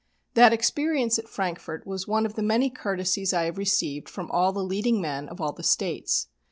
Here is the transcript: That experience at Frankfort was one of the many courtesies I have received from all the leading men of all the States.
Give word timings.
That 0.33 0.51
experience 0.51 1.19
at 1.19 1.29
Frankfort 1.29 1.85
was 1.85 2.07
one 2.07 2.25
of 2.25 2.33
the 2.33 2.41
many 2.41 2.71
courtesies 2.71 3.33
I 3.35 3.43
have 3.43 3.59
received 3.59 4.09
from 4.09 4.31
all 4.31 4.51
the 4.51 4.63
leading 4.63 4.99
men 4.99 5.29
of 5.29 5.39
all 5.39 5.51
the 5.51 5.61
States. 5.61 6.27